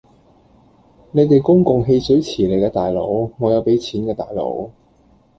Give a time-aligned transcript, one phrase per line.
[1.11, 4.71] 你哋公共嬉水池嚟㗎大佬，我有俾錢㗎大佬